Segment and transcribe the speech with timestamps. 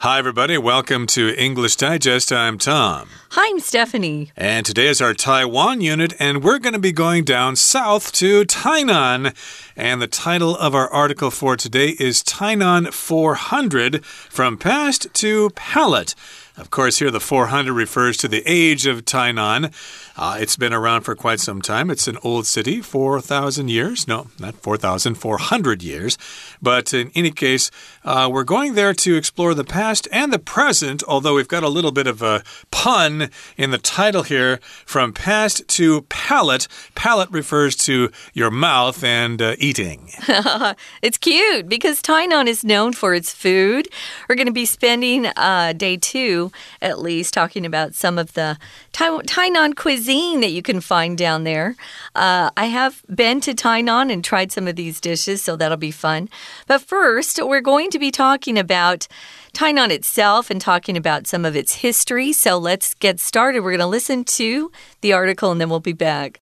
[0.00, 0.56] Hi, everybody.
[0.56, 2.32] Welcome to English Digest.
[2.32, 3.08] I'm Tom.
[3.30, 4.30] Hi, I'm Stephanie.
[4.36, 8.44] And today is our Taiwan unit, and we're going to be going down south to
[8.44, 9.34] Tainan.
[9.74, 16.14] And the title of our article for today is Tainan 400 From Past to Palate.
[16.58, 19.72] Of course, here the 400 refers to the age of Tainan.
[20.16, 21.88] Uh, it's been around for quite some time.
[21.88, 24.08] It's an old city, 4,000 years.
[24.08, 26.18] No, not 4,400 years.
[26.60, 27.70] But in any case,
[28.04, 31.68] uh, we're going there to explore the past and the present, although we've got a
[31.68, 36.66] little bit of a pun in the title here from past to palate.
[36.96, 40.10] Palate refers to your mouth and uh, eating.
[41.02, 43.88] it's cute because Tainan is known for its food.
[44.28, 46.47] We're going to be spending uh, day two,
[46.80, 48.58] at least, talking about some of the
[48.92, 51.76] Tainan cuisine that you can find down there.
[52.14, 55.90] Uh, I have been to Tainan and tried some of these dishes, so that'll be
[55.90, 56.28] fun.
[56.66, 59.08] But first, we're going to be talking about
[59.52, 62.32] Tainan itself and talking about some of its history.
[62.32, 63.60] So let's get started.
[63.60, 66.40] We're going to listen to the article and then we'll be back.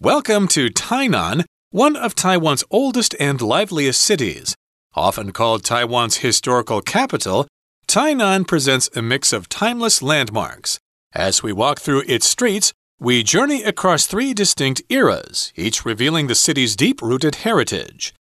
[0.00, 4.54] Welcome to Tainan, one of Taiwan's oldest and liveliest cities.
[4.96, 7.48] Often called Taiwan's historical capital,
[7.88, 10.78] Tainan presents a mix of timeless landmarks.
[11.12, 16.34] As we walk through its streets, we journey across three distinct eras, each revealing the
[16.36, 18.14] city's deep rooted heritage.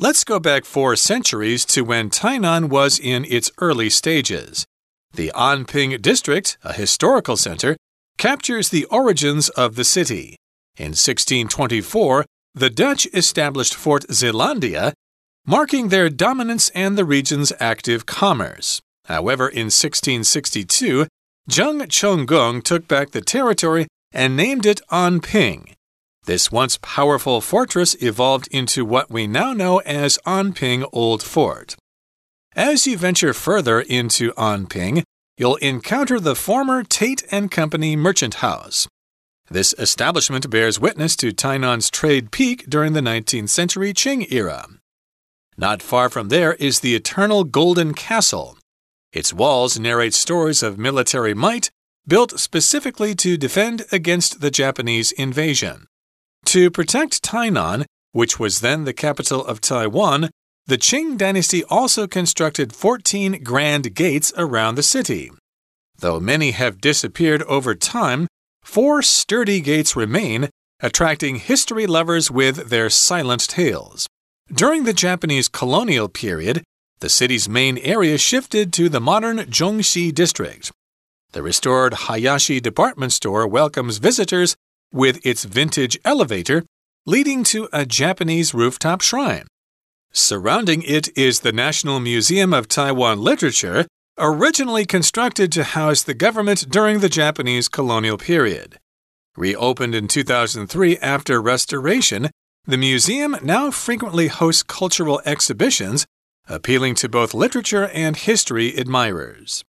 [0.00, 4.66] Let's go back four centuries to when Tainan was in its early stages.
[5.14, 7.76] The Anping district, a historical center,
[8.18, 10.36] captures the origins of the city.
[10.76, 14.92] In 1624, the Dutch established Fort Zeelandia,
[15.48, 18.82] marking their dominance and the region's active commerce.
[19.06, 21.06] However, in 1662,
[21.50, 25.72] Zheng Chenggong took back the territory and named it Anping.
[26.26, 31.74] This once powerful fortress evolved into what we now know as Anping Old Fort.
[32.54, 35.02] As you venture further into Anping,
[35.38, 38.86] you'll encounter the former Tait and Company merchant house.
[39.50, 44.66] This establishment bears witness to Tainan's trade peak during the 19th century Qing era.
[45.58, 48.56] Not far from there is the Eternal Golden Castle,
[49.12, 51.70] its walls narrate stories of military might
[52.06, 55.86] built specifically to defend against the Japanese invasion.
[56.46, 60.30] To protect Tainan, which was then the capital of Taiwan,
[60.66, 65.32] the Qing dynasty also constructed 14 grand gates around the city.
[65.98, 68.28] Though many have disappeared over time,
[68.62, 74.06] four sturdy gates remain, attracting history lovers with their silent tales.
[74.52, 76.64] During the Japanese colonial period,
[77.00, 80.72] the city's main area shifted to the modern Zhongxi district.
[81.32, 84.56] The restored Hayashi department store welcomes visitors
[84.90, 86.64] with its vintage elevator
[87.04, 89.46] leading to a Japanese rooftop shrine.
[90.12, 96.70] Surrounding it is the National Museum of Taiwan Literature, originally constructed to house the government
[96.70, 98.78] during the Japanese colonial period.
[99.36, 102.30] Reopened in 2003 after restoration,
[102.68, 106.06] the museum now frequently hosts cultural exhibitions
[106.48, 109.64] appealing to both literature and history admirers.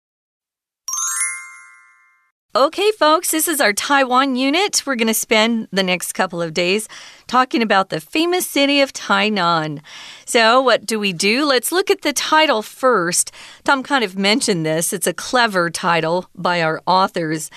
[2.59, 4.83] Okay, folks, this is our Taiwan unit.
[4.85, 6.89] We're going to spend the next couple of days
[7.29, 9.81] talking about the famous city of Tainan.
[10.25, 11.45] So, what do we do?
[11.45, 13.31] Let's look at the title first.
[13.63, 14.93] Tom kind of mentioned this.
[14.93, 17.49] It's a clever title by our authors.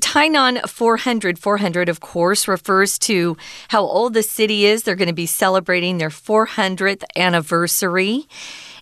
[0.00, 3.36] Tainan 400, 400, of course, refers to
[3.68, 4.82] how old the city is.
[4.82, 8.26] They're going to be celebrating their 400th anniversary.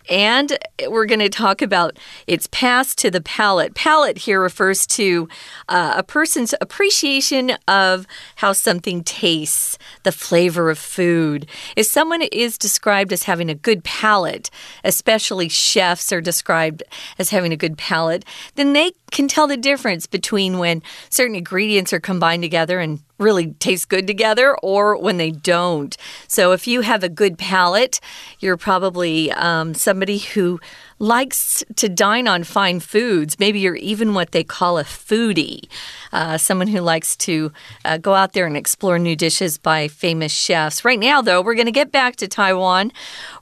[0.09, 3.75] And we're going to talk about its past to the palate.
[3.75, 5.29] Palate here refers to
[5.67, 11.47] uh, a person's appreciation of how something tastes, the flavor of food.
[11.75, 14.49] If someone is described as having a good palate,
[14.83, 16.81] especially chefs are described
[17.19, 21.93] as having a good palate, then they can tell the difference between when certain ingredients
[21.93, 25.95] are combined together and really taste good together or when they don't.
[26.27, 27.99] So if you have a good palate,
[28.39, 30.59] you're probably um, somebody who
[30.99, 33.39] likes to dine on fine foods.
[33.39, 35.69] Maybe you're even what they call a foodie,
[36.11, 37.51] uh, someone who likes to
[37.85, 40.83] uh, go out there and explore new dishes by famous chefs.
[40.83, 42.91] Right now, though, we're going to get back to Taiwan.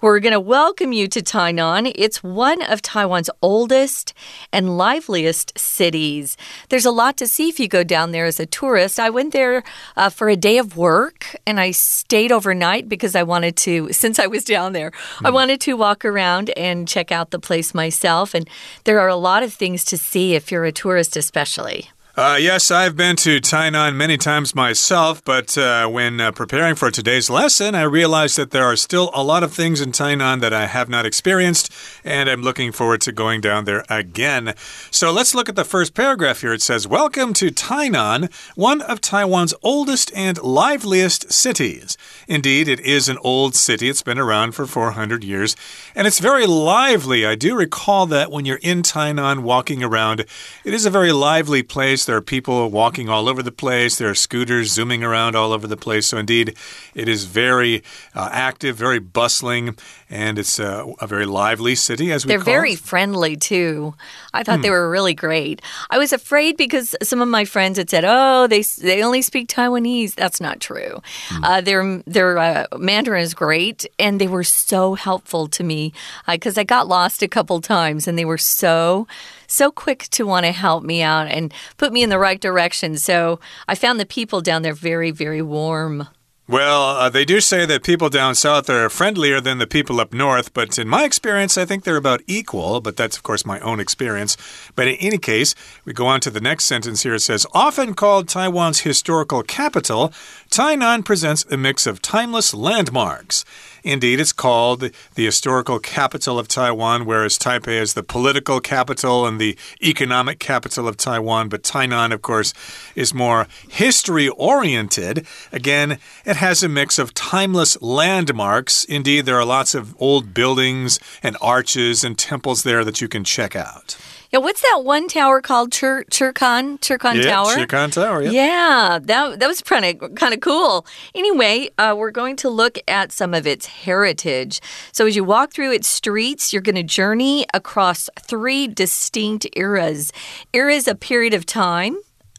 [0.02, 1.92] We're going to welcome you to Tainan.
[1.96, 4.14] It's one of Taiwan's oldest
[4.54, 6.38] and liveliest cities.
[6.70, 9.00] There's a lot to see if you go down there as a tourist.
[9.00, 9.64] I went there
[9.96, 14.20] uh, for a day of work and I stayed overnight because I wanted to, since
[14.20, 15.26] I was down there, mm.
[15.26, 15.36] I hmm.
[15.36, 18.34] wanted to walk around and check out the place myself.
[18.36, 18.48] And
[18.84, 21.90] there are a lot of things to see if you're a tourist, especially.
[22.20, 26.90] Uh, yes, I've been to Tainan many times myself, but uh, when uh, preparing for
[26.90, 30.52] today's lesson, I realized that there are still a lot of things in Tainan that
[30.52, 31.72] I have not experienced,
[32.04, 34.56] and I'm looking forward to going down there again.
[34.90, 36.54] So let's look at the first paragraph here.
[36.54, 42.00] It says, Welcome to Tainan, one of Taiwan's oldest and liveliest cities.
[42.28, 43.90] Indeed, it is an old city.
[43.90, 45.56] It's been around for 400 years,
[45.94, 47.28] and it's very lively.
[47.28, 51.62] I do recall that when you're in Tainan walking around, it is a very lively
[51.62, 52.07] place.
[52.08, 53.98] There are people walking all over the place.
[53.98, 56.08] There are scooters zooming around all over the place.
[56.08, 56.58] So, indeed,
[56.96, 57.84] it is very
[58.16, 59.78] uh, active, very bustling,
[60.10, 62.80] and it's a, a very lively city, as we They're very it.
[62.80, 63.94] friendly, too.
[64.34, 64.62] I thought hmm.
[64.62, 65.62] they were really great.
[65.90, 69.48] I was afraid because some of my friends had said, oh, they, they only speak
[69.50, 70.16] Taiwanese.
[70.16, 71.02] That's not true.
[71.30, 71.44] Hmm.
[71.44, 75.94] Uh, their their uh, Mandarin is great, and they were so helpful to me
[76.30, 79.08] because uh, I got lost a couple times, and they were so
[79.48, 82.98] so quick to want to help me out and put me in the right direction.
[82.98, 86.08] So I found the people down there very, very warm.
[86.50, 90.14] Well, uh, they do say that people down south are friendlier than the people up
[90.14, 92.80] north, but in my experience, I think they're about equal.
[92.80, 94.38] But that's, of course, my own experience.
[94.74, 97.16] But in any case, we go on to the next sentence here.
[97.16, 100.14] It says, Often called Taiwan's historical capital,
[100.50, 103.44] Tainan presents a mix of timeless landmarks.
[103.84, 109.40] Indeed, it's called the historical capital of Taiwan, whereas Taipei is the political capital and
[109.40, 111.50] the economic capital of Taiwan.
[111.50, 112.54] But Tainan, of course,
[112.96, 115.26] is more history oriented.
[115.52, 118.84] Again, it has a mix of timeless landmarks.
[118.86, 123.24] Indeed, there are lots of old buildings and arches and temples there that you can
[123.24, 123.98] check out.
[124.32, 125.72] Yeah, what's that one tower called?
[125.72, 127.56] Chihkan Chihkan yeah, Tower.
[127.56, 128.22] Chihkan Tower.
[128.24, 128.32] Yeah.
[128.32, 130.86] Yeah, that that was kind of kind of cool.
[131.16, 134.62] Anyway, uh, we're going to look at some of its heritage.
[134.92, 140.12] So as you walk through its streets, you're going to journey across three distinct eras.
[140.54, 141.98] Era is a period of time.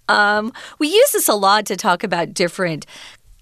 [0.08, 2.87] Um, we use this a lot to talk about different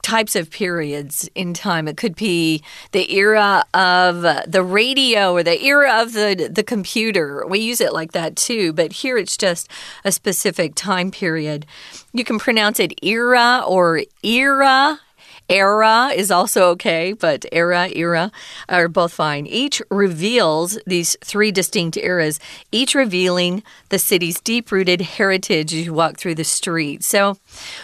[0.06, 1.88] types of periods in time.
[1.88, 2.62] It could be
[2.92, 7.44] the era of the radio or the era of the, the computer.
[7.44, 9.68] We use it like that too, but here it's just
[10.04, 11.66] a specific time period.
[12.12, 15.00] You can pronounce it era or era
[15.48, 18.32] Era is also okay, but era, era
[18.68, 19.46] are both fine.
[19.46, 22.40] Each reveals these three distinct eras,
[22.72, 27.04] each revealing the city's deep rooted heritage as you walk through the street.
[27.04, 27.38] So,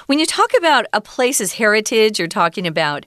[0.07, 3.07] when you talk about a place's heritage, you're talking about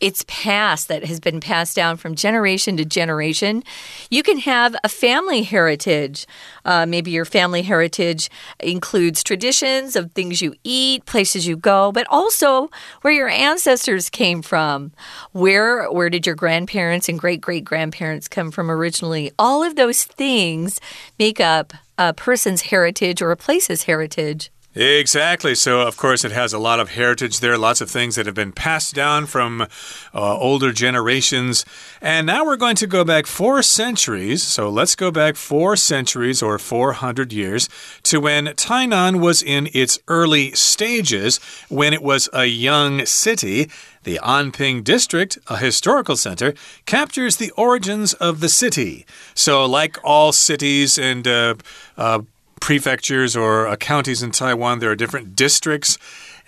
[0.00, 3.62] its past that has been passed down from generation to generation.
[4.10, 6.26] You can have a family heritage.
[6.64, 8.30] Uh, maybe your family heritage
[8.60, 12.70] includes traditions of things you eat, places you go, but also
[13.02, 14.92] where your ancestors came from.
[15.32, 19.32] Where where did your grandparents and great great grandparents come from originally?
[19.38, 20.80] All of those things
[21.18, 24.50] make up a person's heritage or a place's heritage.
[24.78, 25.54] Exactly.
[25.54, 28.34] So, of course, it has a lot of heritage there, lots of things that have
[28.34, 29.68] been passed down from uh,
[30.12, 31.64] older generations.
[32.02, 34.42] And now we're going to go back four centuries.
[34.42, 37.70] So, let's go back four centuries or 400 years
[38.02, 41.40] to when Tainan was in its early stages,
[41.70, 43.70] when it was a young city.
[44.02, 46.52] The Anping district, a historical center,
[46.84, 49.06] captures the origins of the city.
[49.34, 51.54] So, like all cities and uh,
[51.96, 52.20] uh,
[52.60, 55.98] prefectures or uh, counties in Taiwan, there are different districts.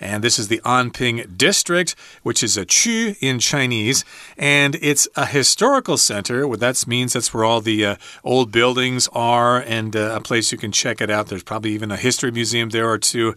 [0.01, 4.05] And this is the Anping district, which is a chu in Chinese.
[4.37, 6.47] And it's a historical center.
[6.47, 10.51] What that means that's where all the uh, old buildings are and uh, a place
[10.51, 11.27] you can check it out.
[11.27, 13.35] There's probably even a history museum there or two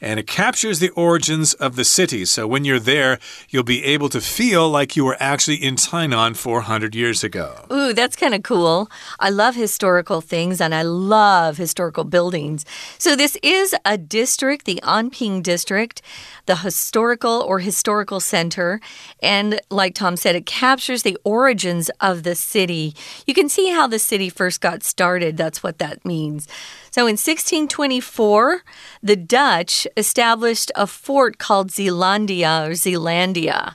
[0.00, 2.24] and it captures the origins of the city.
[2.24, 6.36] So when you're there, you'll be able to feel like you were actually in Tainan
[6.36, 7.66] 400 years ago.
[7.72, 8.90] Ooh, that's kind of cool.
[9.18, 12.64] I love historical things and I love historical buildings.
[12.98, 16.02] So this is a district, the Anping district,
[16.46, 18.80] the historical or historical center.
[19.22, 22.94] And like Tom said, it captures the origins of the city.
[23.26, 25.36] You can see how the city first got started.
[25.36, 26.48] That's what that means.
[26.96, 28.62] So in 1624,
[29.02, 33.74] the Dutch established a fort called Zeelandia or Zeelandia.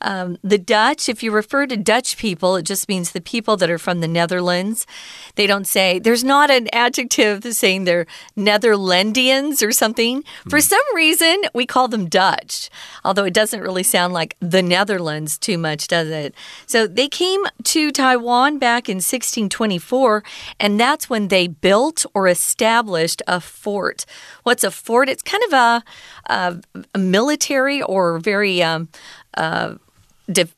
[0.00, 3.70] Um, the Dutch, if you refer to Dutch people, it just means the people that
[3.70, 4.86] are from the Netherlands.
[5.34, 10.22] They don't say, there's not an adjective saying they're Netherlandians or something.
[10.48, 10.62] For hmm.
[10.62, 12.70] some reason, we call them Dutch,
[13.04, 16.34] although it doesn't really sound like the Netherlands too much, does it?
[16.66, 20.22] So they came to Taiwan back in 1624,
[20.60, 24.04] and that's when they built or established a fort.
[24.44, 25.08] What's a fort?
[25.08, 25.84] It's kind of a,
[26.26, 26.60] a,
[26.94, 28.88] a military or very um,
[29.34, 29.74] uh,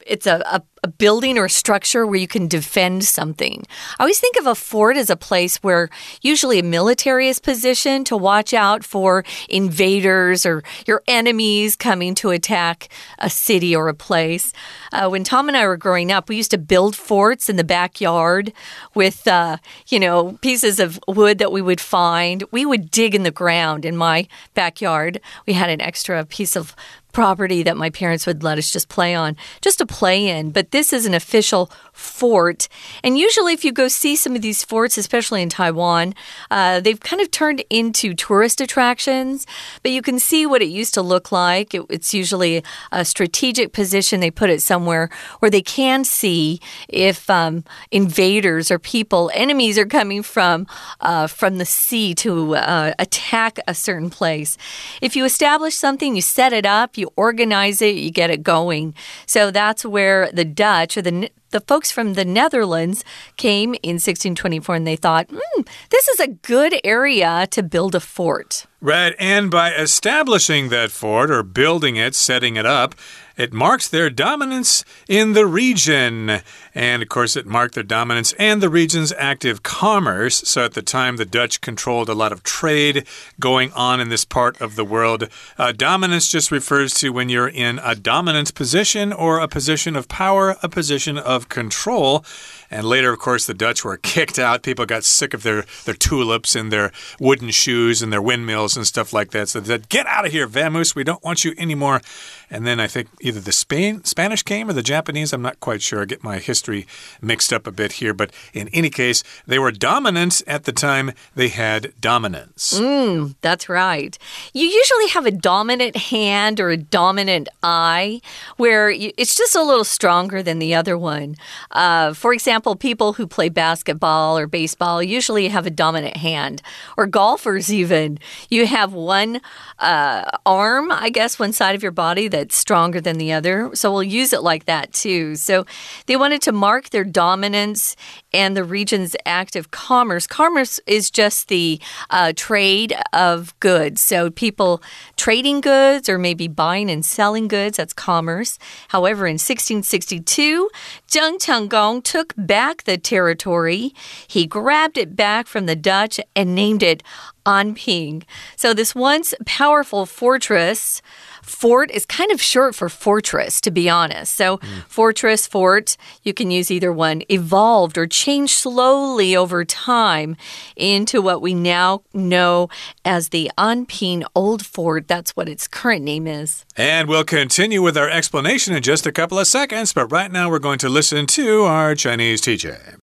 [0.07, 3.65] it's a, a, a building or a structure where you can defend something.
[3.99, 5.91] I always think of a fort as a place where
[6.23, 12.31] usually a military is positioned to watch out for invaders or your enemies coming to
[12.31, 14.53] attack a city or a place.
[14.93, 17.65] Uh, when Tom and I were growing up, we used to build forts in the
[17.65, 18.53] backyard
[18.95, 19.59] with, uh,
[19.89, 22.45] you know, pieces of wood that we would find.
[22.51, 25.21] We would dig in the ground in my backyard.
[25.47, 26.75] We had an extra piece of
[27.13, 30.51] property that my parents would let us just play on, just to play in.
[30.51, 32.69] But this is an official fort.
[33.03, 36.15] And usually, if you go see some of these forts, especially in Taiwan,
[36.51, 39.47] uh, they've kind of turned into tourist attractions.
[39.83, 41.75] But you can see what it used to look like.
[41.75, 42.63] It, it's usually
[42.93, 44.21] a strategic position.
[44.21, 45.11] They put it somewhere
[45.41, 50.67] where they can see if um, invaders or people, enemies, are coming from
[51.01, 54.57] uh, from the sea to uh, attack a certain place.
[55.01, 58.95] If you establish something, you set it up you organize it, you get it going.
[59.27, 63.03] So that's where the Dutch or the the folks from the Netherlands
[63.37, 68.01] came in 1624 and they thought, hmm, this is a good area to build a
[68.01, 68.67] fort.
[68.81, 72.95] Right, and by establishing that fort or building it, setting it up,
[73.41, 76.43] it marks their dominance in the region.
[76.75, 80.43] And of course, it marked their dominance and the region's active commerce.
[80.47, 83.07] So at the time, the Dutch controlled a lot of trade
[83.41, 85.31] going on in this part of the world.
[85.57, 90.07] Uh, dominance just refers to when you're in a dominant position or a position of
[90.07, 92.23] power, a position of control.
[92.71, 94.63] And later, of course, the Dutch were kicked out.
[94.63, 98.87] People got sick of their, their tulips and their wooden shoes and their windmills and
[98.87, 99.49] stuff like that.
[99.49, 100.95] So they said, Get out of here, Vamoose.
[100.95, 102.03] We don't want you anymore.
[102.51, 105.33] And then I think either the Spain, Spanish came or the Japanese.
[105.33, 106.03] I'm not quite sure.
[106.03, 106.87] I get my history
[107.23, 108.13] mixed up a bit here.
[108.13, 112.79] But in any case, they were dominant at the time they had dominance.
[112.79, 114.19] Mm, that's right.
[114.53, 118.21] You usually have a dominant hand or a dominant eye
[118.57, 121.37] where you, it's just a little stronger than the other one.
[121.71, 126.63] Uh, for example, people who play basketball or baseball usually have a dominant hand,
[126.97, 128.19] or golfers, even.
[128.49, 129.41] You have one
[129.79, 133.71] uh, arm, I guess, one side of your body that that's stronger than the other.
[133.75, 135.37] So we'll use it like that too.
[135.37, 135.67] So
[136.07, 137.97] they wanted to mark their dominance
[138.33, 140.27] and the region's active commerce.
[140.27, 141.79] Commerce is just the
[142.09, 144.01] uh, trade of goods.
[144.01, 144.83] So people
[145.17, 148.59] trading goods or maybe buying and selling goods, that's commerce.
[148.89, 150.71] However, in 1662,
[151.09, 153.93] Zheng Chenggong took back the territory.
[154.27, 157.03] He grabbed it back from the Dutch and named it
[157.45, 158.23] Anping.
[158.57, 161.03] So this once powerful fortress
[161.51, 164.35] Fort is kind of short for fortress, to be honest.
[164.37, 164.83] So, mm.
[164.89, 170.37] fortress, fort, you can use either one, evolved or changed slowly over time
[170.77, 172.69] into what we now know
[173.05, 175.09] as the Anping Old Fort.
[175.09, 176.65] That's what its current name is.
[176.77, 180.49] And we'll continue with our explanation in just a couple of seconds, but right now
[180.49, 182.97] we're going to listen to our Chinese teacher.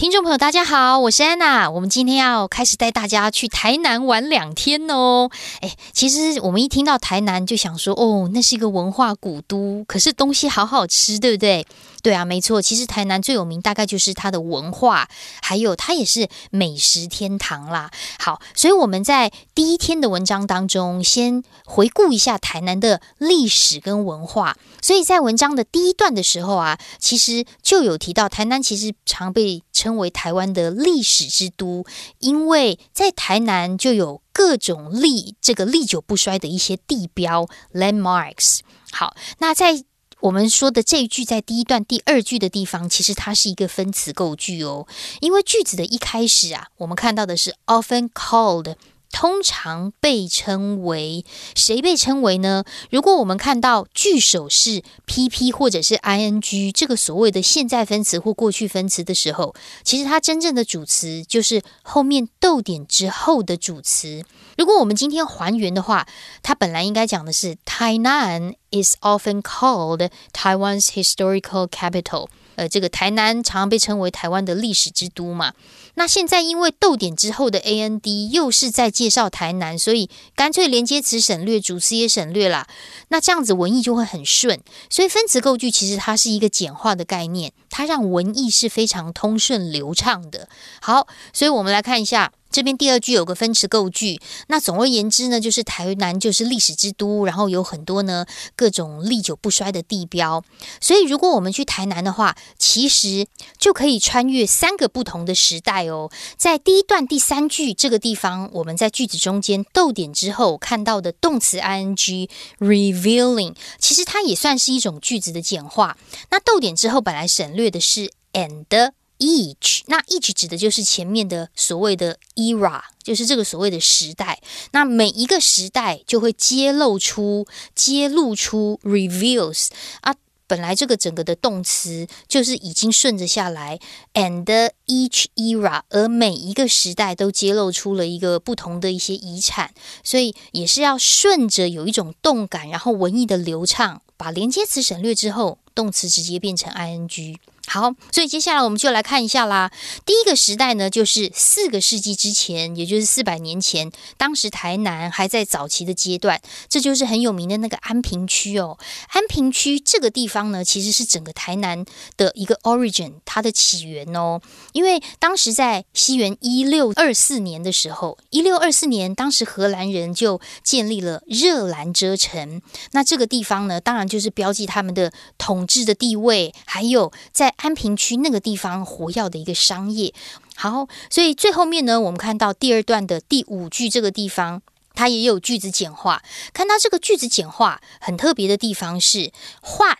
[0.00, 1.70] 听众朋友，大家好，我是安娜。
[1.70, 5.28] 我们今天要开始带大家去台南玩两天哦。
[5.60, 11.66] 哎，其实我们一听到台南就想说，哦，那是一个文化古都，可是东西好好吃，对不对？
[12.02, 12.62] 对啊，没错。
[12.62, 15.08] 其实台南最有名大概就是它的文化，
[15.42, 17.90] 还有它也是美食天堂啦。
[18.18, 24.56] 好，所以我们在第一天的文章当中，先回顾一下台南的历史跟文化。
[24.82, 31.84] 所以在文章的第一段的时候啊，其实就有提到台南其实常被称为台湾的历史之都，
[32.18, 38.60] 因为在台南就有各种历这个历久不衰的一些地标 landmarks。
[38.90, 39.84] 好，那在
[40.20, 44.86] 我们说的这一句在第一段第二句的地方，其实它是一个分词构句哦，
[45.20, 48.74] 因为句子的一开始啊，我们看到的是 often called。
[49.12, 51.24] 通常被称为
[51.54, 52.64] 谁被称为呢？
[52.90, 64.24] 如果我们看到句首是 PP 或者是 ING 这个所谓的现在分词或过去分词的时候，其实它真正的主词就是后面逗点之后的主词。
[64.56, 66.06] 如果我们今天还原的话，
[66.42, 72.28] 它本来应该讲的是 Tainan is often called Taiwan's historical capital。
[72.60, 75.54] 呃，这个台南常常被称为台湾的历史之都嘛。
[75.94, 82.68] 那现在因为逗点之后的 a n d 又是在介绍台南，所以干脆连接词省略，主词也省略啦。
[83.08, 84.60] 那这样子文艺就会很顺。
[84.90, 90.46] 所以分词构句其实它是一个简化的概念，它让文艺是非常通顺流畅的。
[90.82, 98.26] 好，所以我们来看一下这边第二句有个分词构句，那总而言之呢，就是台南就是历史之都，然后有很多呢
[98.56, 100.42] 各种历久不衰的地标。
[100.80, 103.26] 所以如果我们去台南的话，其实
[103.58, 106.10] 就可以穿越三个不同的时代哦。
[106.36, 112.28] 在第一段第三句这个地方，我们在句子中间逗点之后看到的动词 ing
[112.58, 115.96] revealing，其实它也算是一种句子的简化。
[116.30, 118.92] 那逗点之后本来省略的是 and。
[119.20, 124.40] Each，那 each 指的就是前面的所谓的 era，就是这个所谓的时代。
[124.72, 129.68] 那每一个时代就会揭露出、揭露出 reveals
[130.00, 130.14] 啊。
[130.46, 133.78] 本来这个整个的动词就是已经顺着下来
[134.14, 139.72] ，and each era，而每一个时代都揭露出了一个不同的一些遗产，
[140.02, 147.36] 所以也是要顺着有一种动感，然后文艺的流畅，把连接词省略之后，动词直接变成 ing。
[147.72, 149.70] 好，所以接下来我们就来看一下啦。
[150.04, 158.76] 第一个时代呢，就是四个世纪之前，也就是四百年前，当时台南还在早期的阶段，这就是很有名的那个安平区哦。
[159.10, 161.84] 安平区这个地方呢，其实是整个台南
[162.16, 164.40] 的一个 origin，它的起源哦。
[164.72, 172.60] 因为当时在西元一六二四年的时候，一六二四年，当时荷兰人就建立了热兰遮城，
[172.90, 177.54] 那这个地方呢，当然就是标记他们的统治的地位，还有在。
[177.62, 180.14] 安平区那个地方活跃的一个商业，
[180.56, 184.62] 好，所以最后面呢，我们看到第二段的第五句这个地方，
[184.94, 186.22] 它也有句子简化。
[186.54, 189.98] 看到这个句子简化很特别的地方是 what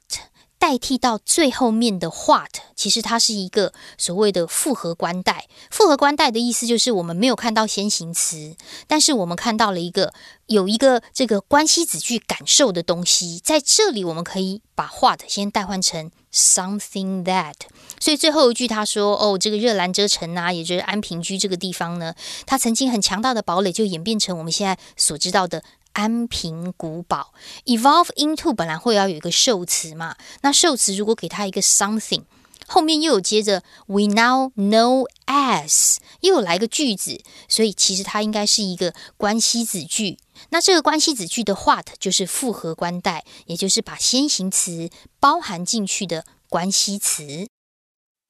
[0.58, 5.46] 代替到最后面的 what，其实它是一个所谓的复合关代。
[5.70, 10.14] 复合关代的意思就是我们没有看到先行词，但是我们看到了一个。
[10.50, 17.54] 有一个这个关系子句感受的东西，在这里我们可以把 what 先代换成 something that。
[18.00, 22.12] 所以最后一句他说：“哦，这个热兰遮城啊，也就是安平居这个地方呢，
[22.47, 27.33] 它曾经很强大的堡垒，就演变成我们现在所知道的安平古堡。
[27.66, 32.25] evolve into 本来会要有一个受词嘛，那受词如果给它一个 something。”
[32.66, 40.19] 后面又有接着，we now know as，又有来个句子，所以其实它应该是一个关系子句。
[40.50, 47.47] 那这个关系子句的 what 就是复合关代，也就是把先行词包含进去的关系词。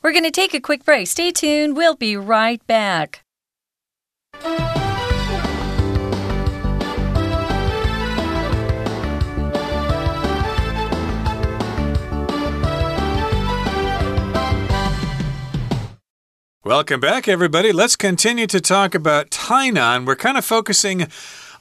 [0.01, 1.07] We're going to take a quick break.
[1.07, 1.73] Stay tuned.
[1.73, 3.21] We'll be right back.
[16.63, 17.71] Welcome back, everybody.
[17.71, 20.05] Let's continue to talk about Tainan.
[20.07, 21.07] We're kind of focusing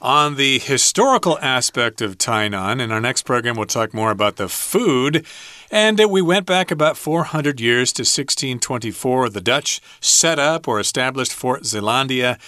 [0.00, 2.80] on the historical aspect of Tainan.
[2.80, 5.26] In our next program, we'll talk more about the food.
[5.70, 9.28] And uh, we went back about 400 years to 1624.
[9.28, 12.38] The Dutch set up or established Fort Zeelandia.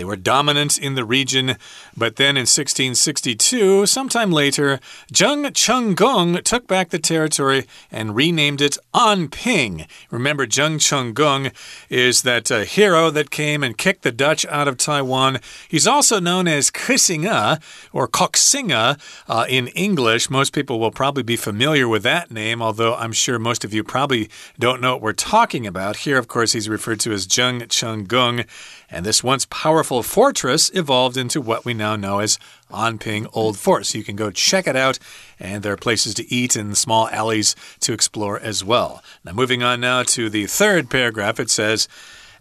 [0.00, 1.56] They were dominant in the region,
[1.94, 4.80] but then in 1662, sometime later,
[5.12, 9.86] Zheng Chenggong took back the territory and renamed it Anping.
[10.10, 11.52] Remember, Zheng Chenggong
[11.90, 15.38] is that uh, hero that came and kicked the Dutch out of Taiwan.
[15.68, 17.60] He's also known as Kisinga
[17.92, 20.30] or Koxinga uh, in English.
[20.30, 23.84] Most people will probably be familiar with that name, although I'm sure most of you
[23.84, 25.96] probably don't know what we're talking about.
[25.96, 28.46] Here, of course, he's referred to as Zheng Chenggong.
[28.90, 32.38] And this once powerful fortress evolved into what we now know as
[32.70, 33.86] Anping Old Fort.
[33.86, 34.98] So you can go check it out,
[35.38, 39.02] and there are places to eat and small alleys to explore as well.
[39.24, 41.88] Now, moving on now to the third paragraph, it says,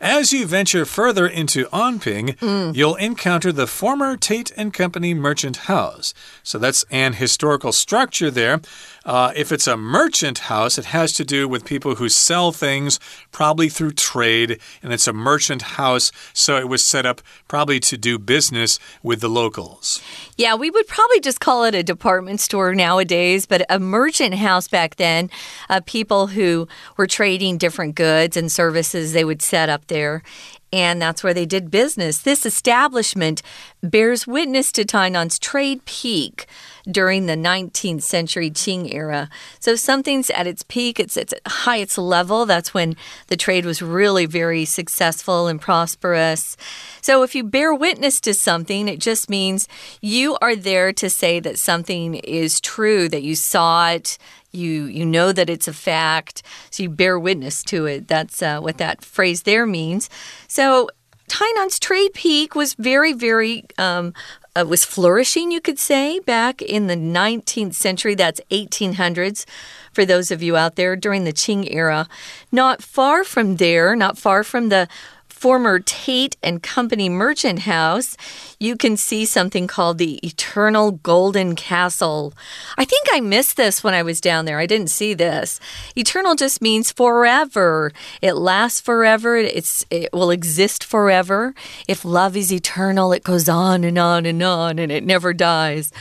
[0.02, 2.74] as you venture further into Anping, mm.
[2.74, 6.14] you'll encounter the former Tait and Company merchant house.
[6.42, 8.62] So that's an historical structure there.
[9.10, 13.00] Uh, if it's a merchant house, it has to do with people who sell things,
[13.32, 17.98] probably through trade, and it's a merchant house, so it was set up probably to
[17.98, 20.00] do business with the locals.
[20.38, 24.68] Yeah, we would probably just call it a department store nowadays, but a merchant house
[24.68, 25.32] back then,
[25.72, 30.22] uh, people who were trading different goods and services, they would set up there
[30.72, 32.20] and that's where they did business.
[32.20, 33.42] This establishment
[33.82, 36.46] bears witness to Tainan's trade peak
[36.92, 39.30] during the 19th century Qing era.
[39.60, 42.46] So something's at its peak, it's at highest level.
[42.46, 42.96] That's when
[43.28, 46.58] the trade was really very successful and prosperous.
[47.02, 49.68] So if you bear witness to something, it just means
[50.02, 54.18] you are there to say that something is true, that you saw it,
[54.52, 58.08] you you know that it's a fact, so you bear witness to it.
[58.08, 60.10] That's uh, what that phrase there means.
[60.48, 60.90] So
[61.30, 64.14] Tainan's trade peak was very, very um,
[64.56, 68.16] uh, was flourishing, you could say, back in the 19th century.
[68.16, 69.46] That's 1800s
[69.94, 72.08] for those of you out there during the Qing era.
[72.52, 74.88] Not far from there, not far from the
[75.40, 78.18] former Tait and Company merchant house,
[78.60, 82.34] you can see something called the Eternal Golden Castle.
[82.78, 84.60] I think I missed this when I was down there.
[84.60, 85.62] I didn't see this.
[85.96, 87.94] Eternal just means forever.
[88.22, 89.38] It lasts forever.
[89.38, 91.56] It's it will exist forever.
[91.88, 95.94] If love is eternal, it goes on and on and on and it never dies.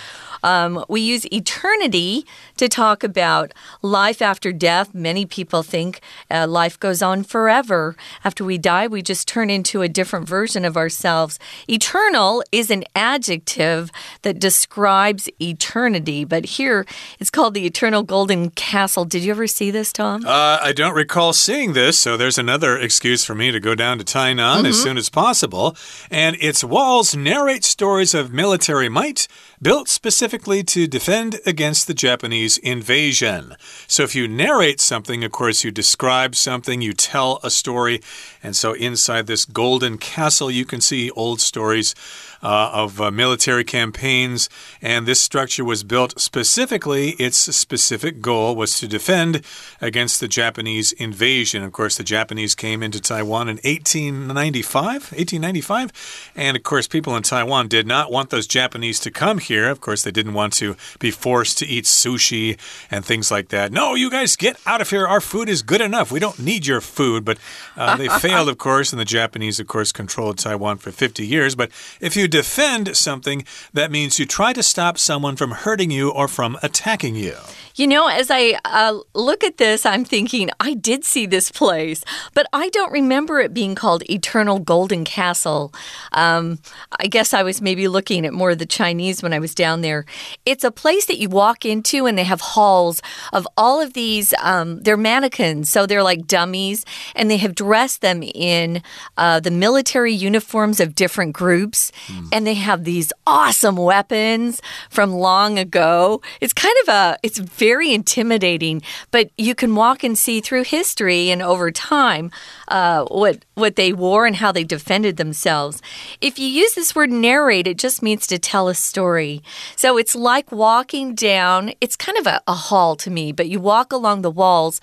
[0.43, 4.95] Um, we use eternity to talk about life after death.
[4.95, 7.97] Many people think uh, life goes on forever.
[8.25, 11.39] After we die, we just turn into a different version of ourselves.
[11.69, 13.91] Eternal is an adjective
[14.23, 16.87] that describes eternity, but here
[17.19, 19.05] it's called the Eternal Golden Castle.
[19.05, 20.25] Did you ever see this, Tom?
[20.27, 23.99] Uh, I don't recall seeing this, so there's another excuse for me to go down
[23.99, 24.69] to Tainan mm -hmm.
[24.69, 25.77] as soon as possible.
[26.11, 29.29] And its walls narrate stories of military might
[29.61, 33.55] built specifically to defend against the Japanese invasion.
[33.87, 38.01] So if you narrate something, of course, you describe something, you tell a story.
[38.43, 41.95] And so inside this golden castle, you can see old stories
[42.43, 44.49] uh, of uh, military campaigns.
[44.81, 49.43] And this structure was built specifically, its specific goal was to defend
[49.81, 51.63] against the Japanese invasion.
[51.63, 56.33] Of course, the Japanese came into Taiwan in 1895, 1895.
[56.37, 59.69] And of course, people in Taiwan did not want those Japanese to come here.
[59.69, 62.59] Of course, they didn't want to be forced to eat sushi
[62.91, 63.73] and things like that.
[63.73, 65.07] No, you guys get out of here.
[65.07, 66.13] Our food is good enough.
[66.13, 67.25] We don't need your food.
[67.25, 67.39] But
[67.77, 71.55] uh, they failed, of course, and the Japanese, of course, controlled Taiwan for 50 years.
[71.55, 76.11] But if you defend something, that means you try to stop someone from hurting you
[76.11, 77.35] or from attacking you.
[77.79, 82.05] You know, as I uh, look at this, I'm thinking, I did see this place,
[82.35, 85.73] but I don't remember it being called Eternal Golden Castle.
[86.11, 86.59] Um,
[86.99, 89.81] I guess I was maybe looking at more of the Chinese when I was down
[89.81, 90.05] there.
[90.45, 93.01] It's a place that you walk into, and they have halls
[93.33, 96.85] of all of these, um, they're mannequins, so they're like dummies,
[97.17, 98.83] and they have dressed them in
[99.17, 102.29] uh, the military uniforms of different groups, mm.
[102.33, 106.21] and they have these awesome weapons from long ago.
[106.41, 110.65] It's kind of a, it's very very intimidating, but you can walk and see through
[110.65, 112.31] history and over time
[112.69, 115.83] uh, what what they wore and how they defended themselves.
[116.21, 119.28] If you use this word narrate, it just means to tell a story.
[119.77, 121.73] So it's like walking down.
[121.81, 124.81] It's kind of a, a hall to me, but you walk along the walls,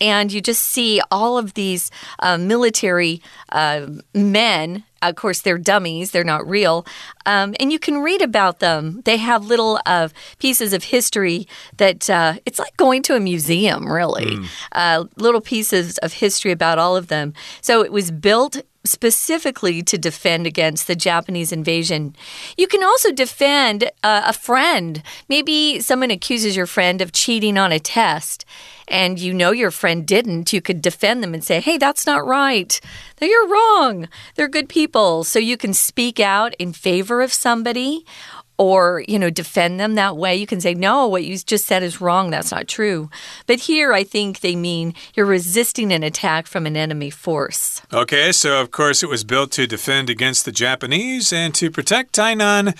[0.00, 6.10] and you just see all of these uh, military uh, men of course, they're dummies,
[6.10, 6.86] they're not real.
[7.26, 9.02] Um, and you can read about them.
[9.04, 13.90] They have little uh, pieces of history that uh, it's like going to a museum,
[13.90, 14.26] really.
[14.26, 14.48] Mm.
[14.72, 17.34] Uh, little pieces of history about all of them.
[17.60, 22.14] So it was built specifically to defend against the Japanese invasion.
[22.56, 25.02] You can also defend uh, a friend.
[25.28, 28.44] Maybe someone accuses your friend of cheating on a test
[28.88, 32.24] and you know your friend didn't, you could defend them and say, hey, that's not
[32.24, 32.80] right.
[33.20, 34.08] You're wrong.
[34.34, 35.24] They're good people.
[35.24, 38.04] So you can speak out in favor of somebody
[38.58, 40.36] or you know defend them that way.
[40.36, 42.30] You can say no what you just said is wrong.
[42.30, 43.10] That's not true.
[43.46, 47.82] But here i think they mean you're resisting an attack from an enemy force.
[47.92, 52.14] Okay so of course it was built to defend against the japanese and to protect
[52.14, 52.74] tainan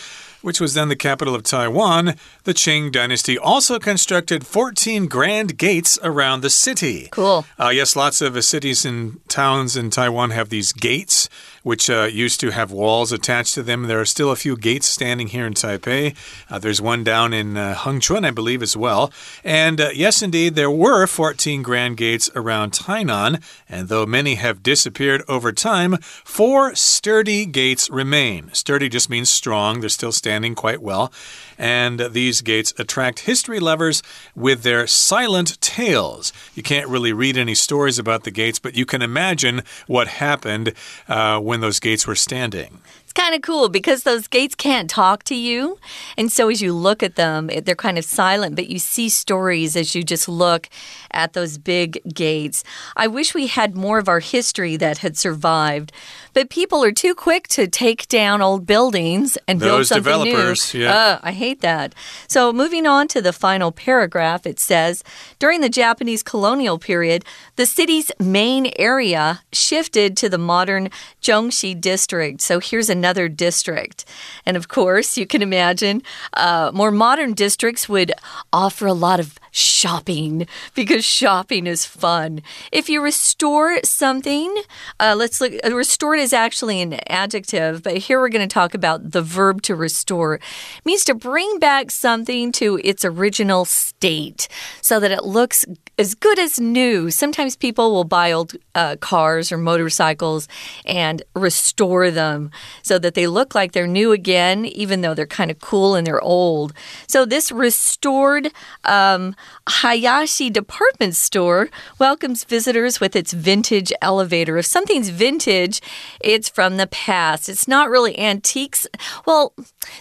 [0.46, 5.98] which was then the capital of Taiwan, the Qing dynasty also constructed 14 grand gates
[6.04, 7.08] around the city.
[7.10, 7.44] Cool.
[7.58, 11.28] Uh, yes, lots of uh, cities and towns in Taiwan have these gates
[11.66, 13.88] which uh, used to have walls attached to them.
[13.88, 16.14] There are still a few gates standing here in Taipei.
[16.48, 19.10] Uh, there's one down in uh, Hengchun, I believe, as well.
[19.42, 23.42] And uh, yes, indeed, there were 14 grand gates around Tainan.
[23.68, 28.50] And though many have disappeared over time, four sturdy gates remain.
[28.52, 31.12] Sturdy just means strong, they're still standing quite well.
[31.58, 34.04] And these gates attract history lovers
[34.36, 36.32] with their silent tales.
[36.54, 40.74] You can't really read any stories about the gates, but you can imagine what happened
[41.08, 42.82] uh, when those gates were standing
[43.16, 45.78] kind of cool because those gates can't talk to you.
[46.16, 49.74] And so as you look at them, they're kind of silent, but you see stories
[49.74, 50.68] as you just look
[51.10, 52.62] at those big gates.
[52.94, 55.92] I wish we had more of our history that had survived,
[56.34, 60.74] but people are too quick to take down old buildings and those build something developers,
[60.74, 60.82] new.
[60.82, 60.94] Yeah.
[60.94, 61.94] Uh, I hate that.
[62.28, 65.02] So moving on to the final paragraph, it says
[65.38, 67.24] during the Japanese colonial period,
[67.56, 70.90] the city's main area shifted to the modern
[71.22, 72.42] Zhongxi district.
[72.42, 74.04] So here's another another district.
[74.44, 78.10] And of course, you can imagine uh, more modern districts would
[78.52, 82.42] offer a lot of shopping because shopping is fun.
[82.70, 84.54] If you restore something,
[85.00, 85.52] uh, let's look.
[85.64, 89.62] Uh, restored is actually an adjective, but here we're going to talk about the verb
[89.62, 90.34] to restore.
[90.34, 90.42] It
[90.84, 94.48] means to bring back something to its original state
[94.82, 95.64] so that it looks
[95.98, 97.10] as good as new.
[97.10, 100.46] Sometimes people will buy old uh, cars or motorcycles
[100.84, 102.50] and restore them
[102.82, 106.06] so that they look like they're new again, even though they're kind of cool and
[106.06, 106.74] they're old.
[107.08, 108.52] So this restored
[108.84, 109.34] um,
[109.68, 114.58] Hayashi department store welcomes visitors with its vintage elevator.
[114.58, 115.80] If something's vintage,
[116.20, 117.48] it's from the past.
[117.48, 118.86] It's not really antiques.
[119.26, 119.54] Well,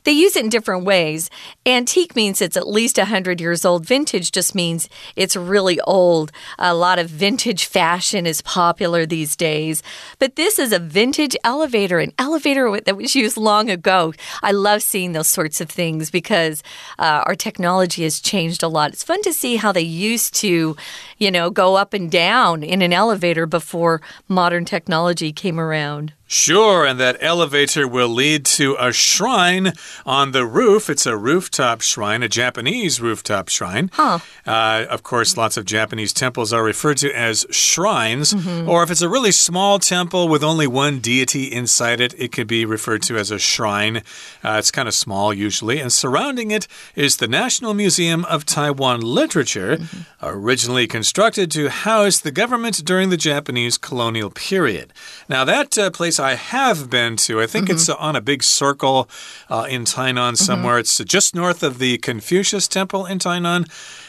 [0.03, 1.31] they use it in different ways.
[1.65, 3.85] Antique means it's at least 100 years old.
[3.85, 6.31] Vintage just means it's really old.
[6.59, 9.81] A lot of vintage fashion is popular these days.
[10.19, 14.13] But this is a vintage elevator, an elevator that was used long ago.
[14.43, 16.61] I love seeing those sorts of things because
[16.99, 18.93] uh, our technology has changed a lot.
[18.93, 20.75] It's fun to see how they used to,
[21.17, 26.13] you know, go up and down in an elevator before modern technology came around.
[26.27, 29.73] Sure, and that elevator will lead to a shrine
[30.07, 30.89] on the roof.
[30.89, 33.91] It's a rooftop shrine, a Japanese rooftop shrine.
[33.93, 34.17] Huh.
[34.45, 38.33] Uh, of course, lots of Japanese temples are referred to as shrines.
[38.33, 38.67] Mm -hmm.
[38.67, 42.47] Or if it's a really small temple with only one deity inside it, it could
[42.47, 44.01] be referred to as a shrine.
[44.43, 45.81] Uh, it's kind of small usually.
[45.81, 50.05] And surrounding it is the National Museum of Taiwan Literature, mm -hmm.
[50.21, 54.91] originally constructed to house the government during the Japanese colonial period.
[55.27, 57.41] Now, that uh, place place I have been to.
[57.41, 57.79] I think mm -hmm.
[57.79, 59.07] it's on a big circle
[59.49, 60.45] uh, in Tainan mm-hmm.
[60.45, 60.77] somewhere.
[60.77, 61.01] Mm -hmm.
[61.03, 63.65] It's just north of the Confucius Temple in Tainan.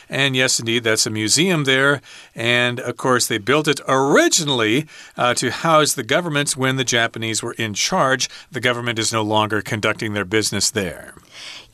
[0.09, 2.01] And yes, indeed, that's a museum there.
[2.35, 7.47] And of course, they built it originally uh, to house the government when the Japanese
[7.47, 8.29] were in charge.
[8.53, 11.13] The government is no longer conducting their business there.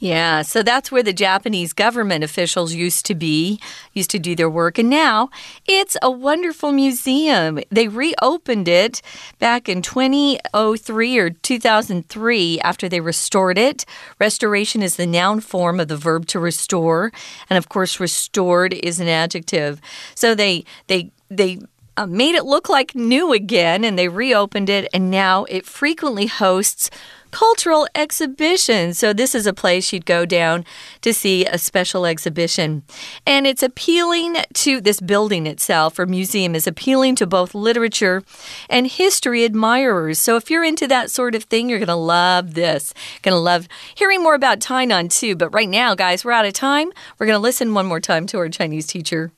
[0.03, 3.61] Yeah, so that's where the Japanese government officials used to be,
[3.93, 4.77] used to do their work.
[4.77, 5.31] And now
[5.65, 7.61] it's a wonderful museum.
[7.71, 9.01] They reopened it
[9.39, 13.85] back in 2003 or 2003 after they restored it.
[14.19, 17.13] Restoration is the noun form of the verb to restore.
[17.49, 19.81] And of course, restored is an adjective.
[20.17, 21.61] So they, they, they
[21.97, 26.27] uh, made it look like new again and they reopened it, and now it frequently
[26.27, 26.91] hosts
[27.32, 28.94] cultural exhibition.
[28.94, 30.64] So, this is a place you'd go down
[31.02, 32.84] to see a special exhibition.
[33.26, 38.24] And it's appealing to this building itself, or museum, is appealing to both literature
[38.70, 40.20] and history admirers.
[40.20, 42.94] So, if you're into that sort of thing, you're going to love this.
[43.22, 45.36] Going to love hearing more about Tainan too.
[45.36, 46.92] But right now, guys, we're out of time.
[47.20, 49.32] We're going to listen one more time to our Chinese teacher.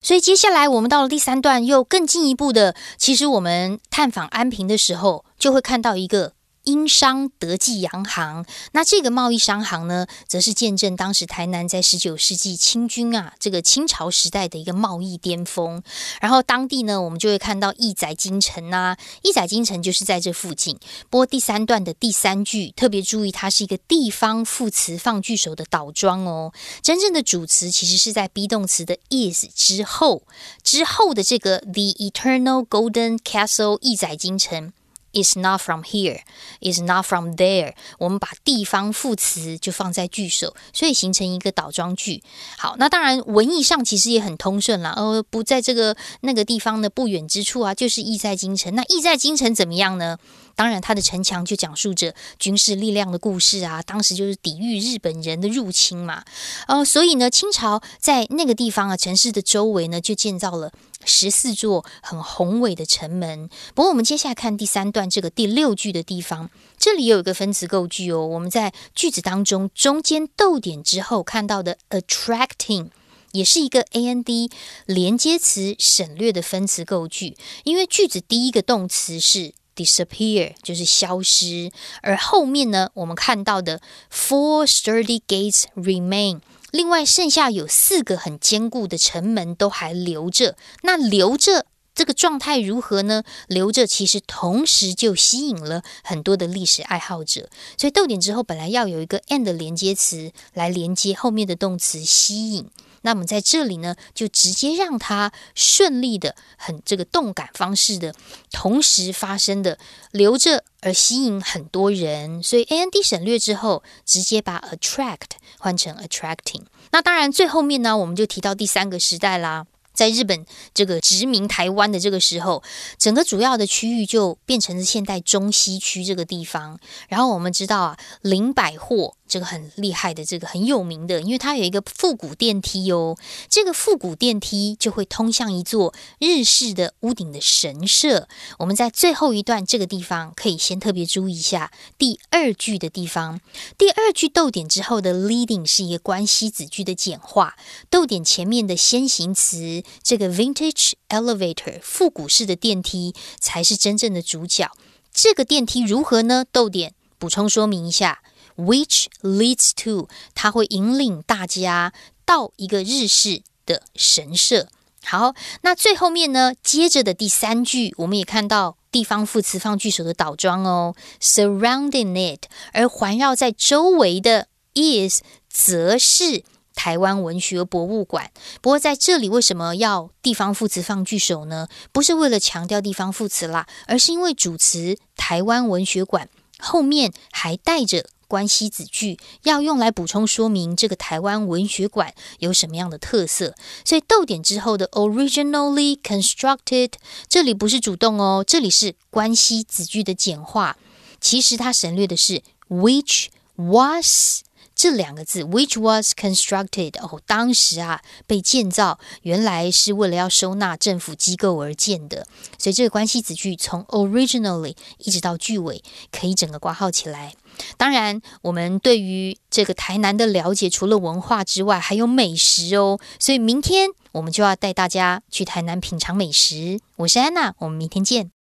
[0.00, 6.32] 所以接下来我们到了第三段，又更进一步的，其实我们探访安平的时候，就会看到一个
[6.69, 15.81] 英商德记洋行，那这个贸易商行呢，则是见证当时台南在十九世纪清军啊，这个清朝时代的一个贸易巅峰。
[16.21, 20.77] 然后当地呢，我们就会看到义载京城啊，义载京城就是在这附近。
[21.09, 26.53] 不过第三段的第三句特别注意，它是一个地方副词放句首的倒装哦。
[26.83, 30.21] 真正的主词其实是在 be 动词的 is 之后，
[30.63, 34.71] 之后的这个 the eternal golden castle 义载京城。
[35.11, 36.19] It's not from here.
[36.59, 37.73] It's not from there。
[37.97, 42.21] 我们把地方副词就放在句首，所以形成一个倒装句。
[42.57, 44.93] 好，那当然文意上其实也很通顺了。
[44.95, 48.75] 呃，不在这个那个地方的不远之处啊，就是意在京城。
[48.75, 50.17] 那意在京城怎么样呢？
[50.59, 53.81] 当然，它的城墙就讲述着军事力量的故事啊。
[53.81, 56.25] 当时就是抵御日本人的入侵嘛。
[56.67, 60.73] 呃，所以呢，清朝在那个地方啊，城市的周围呢，就建造了。
[61.05, 63.47] 十四座很宏伟的城门。
[63.73, 68.27] 不过，我们接下来看第三段这个第六句的地方，这里有一个分词构句哦。
[68.27, 72.89] 我们在句子当中中间逗点之后看到的 attracting，
[73.31, 74.51] 也是一个 a n d
[74.85, 83.79] 连接词省略的分词构句，因为句子第一个动词是 disappear，就是消失，而后面呢，我们看到的
[84.11, 86.41] four sturdy gates remain。
[86.71, 90.55] 另外，剩下有四个很坚固的城门都还留着。
[90.83, 91.65] 那留着
[91.95, 93.23] 这个状态如何呢？
[93.47, 97.49] 留着其实同时就吸引了很多的历史爱好者。
[97.77, 102.69] 所以逗点之后本来要有一个 and 连接词来连接后面的动词吸引。
[103.01, 108.13] 那么在这里呢，就直接让它顺利的、很这个动感方式的
[108.51, 109.77] 同时发生的
[110.11, 112.41] 留着而吸引很多人。
[112.43, 116.63] 所以 a n d 省略之后，直接把 attract 换成 attracting。
[116.91, 119.65] 那当然最后面呢，我们就提到第三个时代啦。
[119.91, 122.63] 在日本这个殖民台湾的这个时候，
[122.97, 126.79] 整个主要的区域就变成了现代中西区这个地方。
[127.09, 129.15] 然后我们知道啊，林百货。
[129.29, 133.15] 这个很厉害的，这个很有名的，因为它有一个复古电梯哦。
[133.47, 138.27] 这个复古电梯就会通向一座日式的屋顶的神社。
[138.57, 143.39] 我们在最后一段这个地方可以先特别注意一下第二句的地方。
[143.77, 147.55] 第二句逗点之后的 leading 是一个关系子句的简化，
[147.89, 154.71] 逗点前面的先行词这个 vintage elevator 复古式的电梯才是真正的主角。
[155.13, 156.45] 这个电梯如何呢？
[156.51, 158.21] 逗点补充说明一下。
[158.59, 161.93] Which leads to，它会引领大家
[162.25, 164.67] 到一个日式的神社。
[165.05, 166.53] 好，那最后面呢？
[166.61, 176.43] 接着的第三句，我们也看到地方副词放句首的倒装哦，surrounding it，而环绕在周围的 is，则是
[176.75, 178.29] 台湾文学博物馆。
[178.61, 181.69] 不过在这里，为什么要地方副词放句首呢？
[181.93, 186.27] 不是为了强调地方副词啦，而是因为主词台湾文学馆
[186.59, 188.09] 后面还带着。
[188.29, 196.91] 关系子句要用来补充说明这个台湾文学馆有什么样的特色，所以逗点之后的 originally constructed
[197.27, 200.77] 这里不是主动哦，这里是关系子句的简化。
[201.19, 204.43] 其实它省略的是 which was。
[204.79, 212.25] 这两个字，which was constructed，哦，当时啊被建造，原来是为了要收纳政府机构而建的，
[212.57, 217.33] 所以这个关系子句从 originally 一直到句尾可以整个挂号起来。
[217.75, 222.97] 当然，我们对于这个台南的了解，除了文化之外，还有美食哦。
[223.19, 226.79] 所以明天我们就要带大家去台南品尝美食。
[226.95, 228.38] 我是安娜，我们明天见。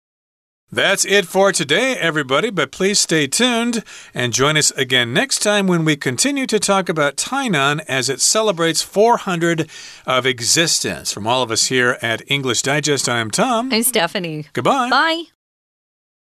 [0.70, 5.66] That's it for today, everybody, but please stay tuned and join us again next time
[5.66, 9.70] when we continue to talk about Tainan as it celebrates 400
[10.06, 11.10] of existence.
[11.10, 13.72] From all of us here at English Digest, I am Tom.
[13.72, 14.44] I'm Stephanie.
[14.52, 14.90] Goodbye.
[14.90, 15.24] Bye.